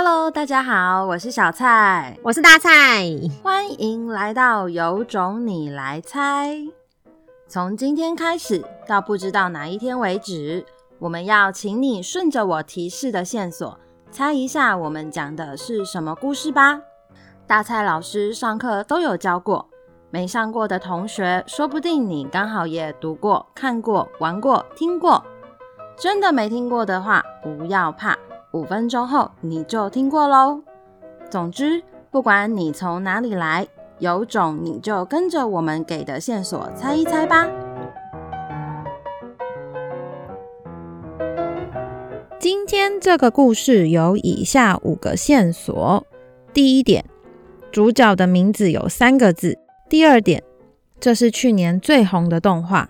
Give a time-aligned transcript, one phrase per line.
[0.00, 2.70] Hello，大家好，我是小蔡，我是大蔡，
[3.42, 6.56] 欢迎来到有种你来猜。
[7.48, 10.64] 从今天开始到不知道哪一天为止，
[11.00, 13.76] 我们要请你顺着我提示的线索，
[14.12, 16.80] 猜一下我们讲的是什么故事吧。
[17.48, 19.68] 大蔡老师上课都有教过，
[20.10, 25.24] 没上过的同学，说不定你刚好也读过、看过、玩过、听过。
[25.96, 28.16] 真的没听过的话，不要怕。
[28.52, 30.62] 五分钟后你就听过喽。
[31.30, 33.66] 总之，不管你从哪里来，
[33.98, 37.46] 有种你就跟着我们给的线索猜一猜吧。
[42.38, 46.06] 今天这个故事有以下五个线索：
[46.54, 47.04] 第一点，
[47.70, 49.58] 主角的名字有三个字；
[49.90, 50.42] 第二点，
[50.98, 52.86] 这是去年最红的动画；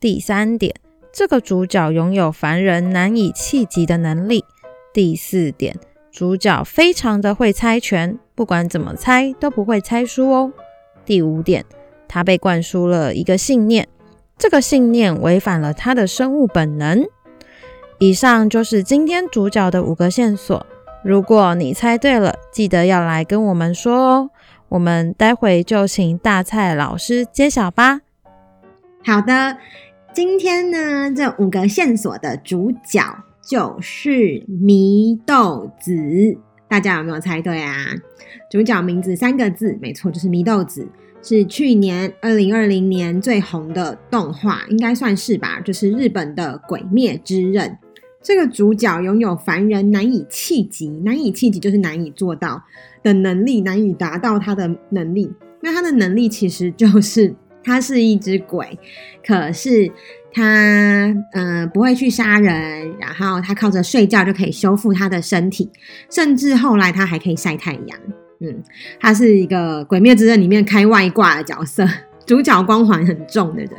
[0.00, 0.74] 第三点，
[1.12, 4.44] 这个主角拥有凡人难以企及的能力。
[4.96, 5.76] 第四点，
[6.10, 10.50] 主角非常的会猜拳，不管怎么猜都不会猜输哦。
[11.04, 11.66] 第五点，
[12.08, 13.86] 他被灌输了一个信念，
[14.38, 17.04] 这个信念违反了他的生物本能。
[17.98, 20.64] 以上就是今天主角的五个线索。
[21.04, 24.30] 如果你猜对了，记得要来跟我们说哦。
[24.70, 28.00] 我们待会就请大蔡老师揭晓吧。
[29.04, 29.58] 好的，
[30.14, 33.02] 今天呢，这五个线索的主角。
[33.46, 34.10] 就是
[34.48, 36.36] 祢豆子，
[36.68, 37.76] 大家有没有猜对啊？
[38.50, 40.84] 主角名字三个字，没错，就是祢豆子，
[41.22, 47.70] 是去年二零二零年最红的动画，应该算是吧，就是日本的《鬼灭之刃》。
[48.20, 52.60] 这个主角拥有凡人难以企及，难以企及就是难以做到
[53.04, 55.32] 的能力，难以达到他的能力。
[55.60, 58.76] 那他的能力其实就是他是一只鬼，
[59.24, 59.92] 可是。
[60.32, 60.42] 他
[61.32, 65.70] 嗯、呃、不会去杀人，然后他靠着睡觉就可以修复他的身体，
[66.10, 67.98] 甚至后来他还可以晒太阳。
[68.40, 68.62] 嗯，
[69.00, 71.88] 他是一个《鬼灭之刃》里面开外挂的角色，
[72.26, 73.70] 主角光环很重的人。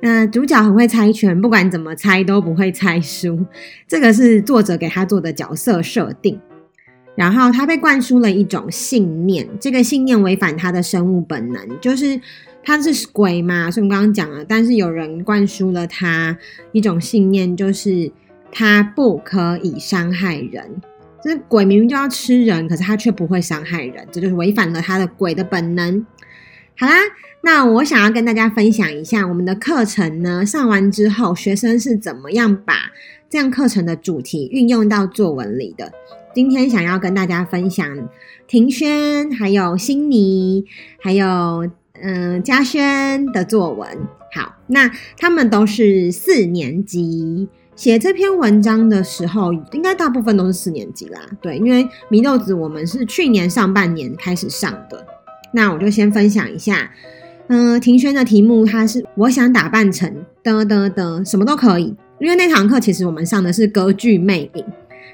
[0.00, 3.44] 那主角很会猜拳，不管怎么猜都不会猜输，
[3.88, 6.40] 这个是作者给他做的角色设定。
[7.16, 12.20] 然后他被灌输了一种信念，这个信念违反他的生物本能，就是。
[12.62, 16.36] 他是鬼嘛，所以我们刚刚讲了，但是有人灌输了他
[16.72, 18.12] 一种信念，就是
[18.52, 20.80] 他不可以伤害人。
[21.22, 26.06] 就是鬼明明就要吃人，可是他却不会伤害人，这就是违反了他的鬼的本能。
[26.78, 26.94] 好啦，
[27.42, 32.74] 那我想要跟大家分享一下我们的课程呢，上完之后学生是怎么样把
[33.28, 35.92] 这样课程的主题运用到作文里的。
[36.34, 38.08] 今天想要跟大家分享
[38.46, 40.64] 庭轩，还有辛妮，
[41.00, 41.70] 还有。
[42.02, 43.88] 嗯，嘉轩的作文
[44.34, 51.20] 好，那他们都是四年级，写这篇文章的时候，应该大部分都是四年级啦。
[51.40, 55.04] 对，因为米豆子我们是去年上半年开始上的，
[55.52, 56.90] 那我就先分享一下。
[57.48, 64.64] 嗯，庭轩的题目他是我想打扮成的的的，什么都可以，因为那堂课其实我们上的是歌剧魅影。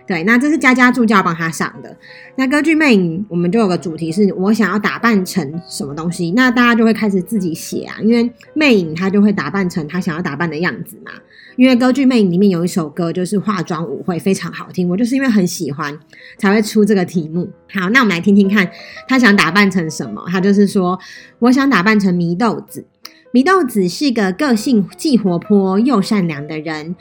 [0.06, 1.96] 对，那这是佳佳助教帮他上的。
[2.36, 7.96] 那歌剧魅影，我们就有个主题是我想要打扮成什么东西，那大家就会开始自己写啊。
[8.00, 11.10] 因为魅影他就会打扮成他想要打扮的样子嘛。
[11.56, 14.88] 因为歌剧魅影里面有一首歌就是化妆舞会，非常好听。
[14.88, 15.98] 我就是因为很喜欢
[16.38, 17.50] 才会出这个题目。
[17.72, 18.70] 好，那我们来听听看
[19.08, 20.22] 他想打扮成什么。
[20.28, 20.98] 他就是说，
[21.40, 22.84] 我想打扮成祢豆子。
[23.32, 26.94] 祢豆子是个个性既活泼又善良的人。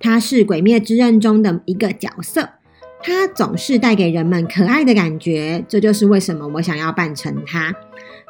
[0.00, 2.48] 他是《鬼灭之刃》中的一个角色，
[3.02, 7.74] 他总是带给人们可爱的感觉，这就是为什么我想要扮成他。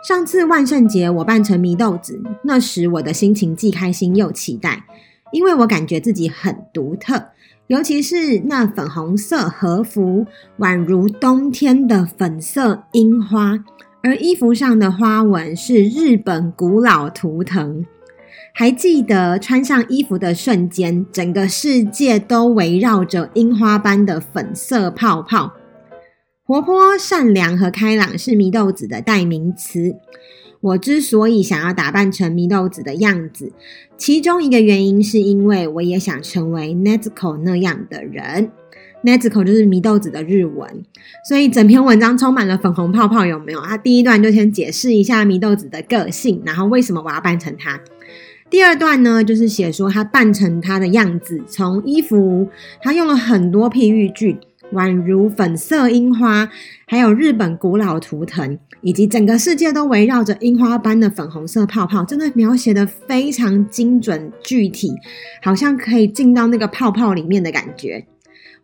[0.06, 4.84] 上次万圣节我扮成祢豆子，那时我的心情既开心又期待，
[5.32, 7.22] 因为我感觉自己很独特，
[7.66, 10.24] 尤其是那粉红色和服，
[10.58, 13.58] 宛如冬天的粉色樱花，
[14.02, 17.84] 而衣服上的花纹是日本古老图腾。
[18.58, 25.52] 还记得穿上衣服的瞬间，整个世界都围绕着樱花般的粉色泡泡。
[26.42, 29.94] 活泼、善良和开朗是祢豆子的代名词。
[30.60, 33.52] 我之所以想要打扮成祢豆子的样子，
[33.96, 38.50] 其中一个原因是因为我也想成为 Nezuko 那样的人。
[39.04, 40.84] Nezuko 就是祢豆子的日文，
[41.28, 43.60] 所以整篇文章充满了粉红泡泡，有没有？
[43.60, 47.80] 他第一段就先解释一下祢豆子的个性，然后为什么我要扮成他。
[48.50, 52.48] 第二段呢，就是写说他扮成他的样子，从衣服，
[52.80, 54.38] 他用了很多譬喻句，
[54.72, 56.48] 宛如粉色樱花，
[56.86, 64.92] 还有日本古老图腾，以及整个世界都围绕着樱花般的粉红色泡泡，真的描写的非常精准具体，
[65.42, 68.06] 好像可以进到那个泡泡里面的感觉。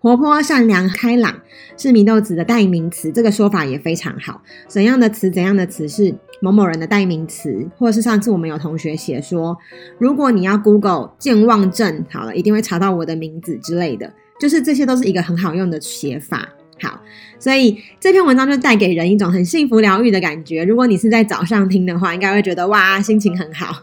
[0.05, 1.35] 活泼、善良、开朗
[1.79, 4.43] 是祢豆子的代名词，这个说法也非常好。
[4.69, 9.57] 怎样的词，怎样的词是某某人的代名词，或者是上次我们有同学写说，
[9.99, 16.51] 如果你要 Google 健忘症，好了，一定会查到我的名字之类的，就是这些都是一个很好用的写法。
[16.83, 17.01] 好，
[17.39, 20.65] 所以这篇文章就带给人一种很幸福疗愈的感觉。
[20.65, 23.81] 如果你是在早上听的话，应该会觉得哇，心情很好。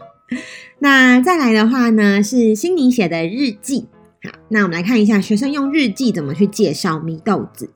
[0.78, 3.88] 那再来的话呢，是心妮写的日记。
[4.24, 7.70] 好，那我们来看一下学生用日记怎么去介绍祢豆子。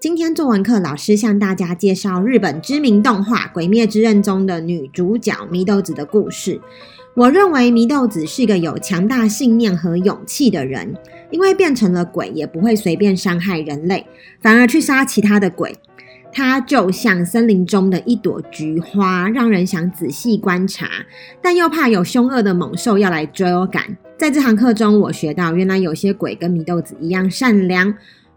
[0.00, 6.60] 今天作文课老师向大家介绍日本知名动画《鬼灭之刃》中的女主角祢豆子的故事。
[7.16, 10.94] 我认为祢豆子是一个有强大信念和勇气的人，
[11.32, 14.06] 因为变成了鬼也不会随便伤害人类，
[14.40, 15.74] 反而去杀其他的鬼。
[16.30, 20.88] 她就像森林中的一朵菊花，让人想仔细观察，
[21.42, 23.96] 但又怕有凶恶的猛兽要来追赶。
[24.16, 27.92] 在这堂课中，我学到原来有些鬼跟米豆子一样善良。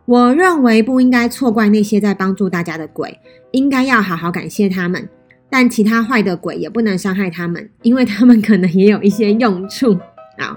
[0.06, 3.20] 我认为不应该错怪那些在帮助大家的鬼，
[3.52, 5.08] 应该要好好感谢他们。
[5.50, 9.98] 但其他坏的鬼也不能伤害他们，因为他们可能也有一些用处。
[10.38, 10.56] 好，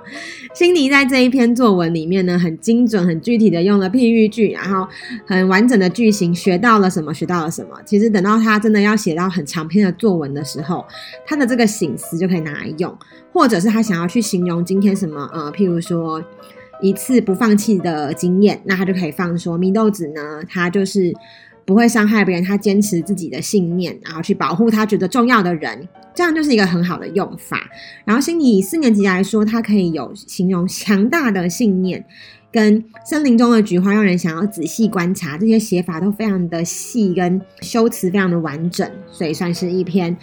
[0.54, 4.86] 心妮在这一篇作文里面呢，很精准、很具体的用了譬喻句，然后
[5.26, 7.14] 很完整的句型，学到了什么？
[7.14, 7.70] 学到了什么？
[7.86, 10.84] 其实等到他真的要写到很长篇的作文的时候，
[11.26, 12.94] 他的这个醒思就可以拿来用，
[13.32, 15.28] 或者是他想要去形容今天什么？
[15.32, 16.22] 呃，譬如说
[16.82, 21.14] 一次不放弃的经验，那他就可以放说祢豆子呢，他就是。
[21.70, 27.70] 不会伤害别人，他坚持自己的信念，然后去保护他觉得重要的人，这样就是一个很好的用法。
[28.04, 32.04] 然后，心理四年级来说，它可以有形容强大的信念，
[32.50, 40.16] 跟森林中的菊花让人想要仔细观察，这些写法都非常的细，跟修辞非常的完整，所以算是一篇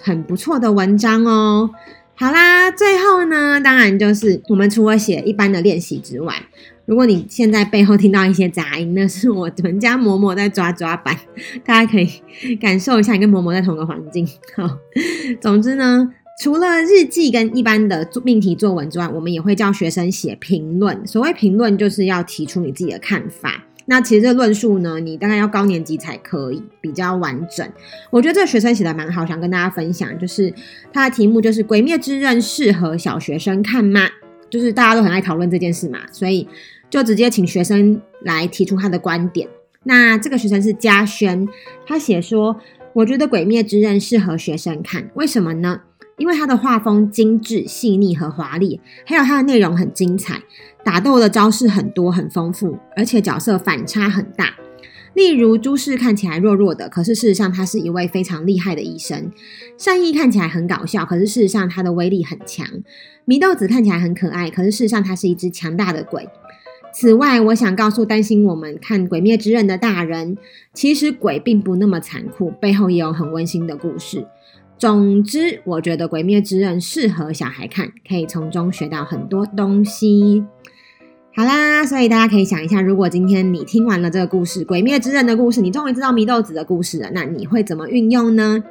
[0.00, 1.68] 很不错的文章哦。
[2.14, 6.32] 好啦，最后呢，当然就是我们除了写一般的练习之外。
[6.86, 11.18] 如果你现在背后听到一些杂音，那是我们家嬷嬷在抓抓板，
[11.64, 14.28] 大家可以感受一下，你跟嬷嬷在同个环境。
[14.54, 14.68] 好，
[15.40, 21.06] 总之呢， 除了日记跟一般的命题作文之外，我们也会叫学生写评论。
[21.06, 23.64] 所谓评论，就是要提出你自己的看法。
[23.86, 27.66] 那其实这论述呢，你大概要高年级才可以比较完整。
[28.10, 30.52] 我觉得这个学生写的蛮好，想跟大家分享，就是
[30.92, 34.02] 他的题目就是《鬼灭之刃》适合小学生看吗？
[34.50, 36.46] 就是大家都很爱讨论这件事嘛，所以。
[36.94, 39.48] 就直接请学生来提出他的观点。
[39.82, 41.44] 那这个学生是嘉轩，
[41.84, 42.56] 他写说
[42.94, 45.80] ：“我觉得《鬼灭之刃》适合学生看，为什么呢？
[46.18, 50.40] 因为他的画风精致、细腻和华丽，还有他的内容很精彩，
[50.84, 54.54] 打斗的招式很多很丰富，而且角色反差很大。
[55.14, 59.32] 例如朱氏看起来弱弱的，可是事实上他是一位非常厉害的医生；
[59.76, 62.64] 善逸看起来很搞笑，可是事实上他的威力很强；
[63.26, 66.28] 祢豆子看起来很可爱，可是事实上他是一只强大的鬼。”
[66.96, 70.38] 此外，我想告诉担心我们看《鬼灭之刃》的大人，
[70.72, 74.24] 其实鬼并不那么残酷，背后也有很温馨的故事。
[74.78, 80.44] 总之，我觉得《鬼灭之刃》适合小孩看，可以从中学到很多东西。
[81.34, 88.62] 好啦，所以大家可以想一下，如果今天你听完了这个故事《鬼灭之刃》的故事，你终于知道祢豆子的故事了，那你会怎么运用呢？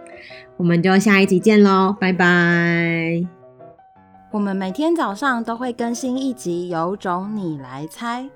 [0.56, 3.43] 我们就下一集见喽，拜拜。
[4.34, 8.28] 我们每天早上都会更新一集，有种你来猜。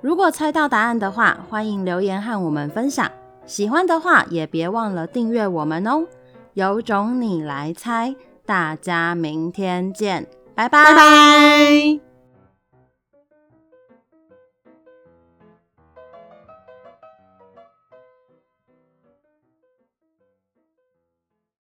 [0.00, 3.08] 如果猜到答案的话，欢迎留言和我们分享。
[3.46, 6.04] 喜欢的话，也别忘了订阅我们哦。
[6.54, 10.82] 有种你来猜，大家明天见，拜拜。
[10.82, 12.05] 拜拜。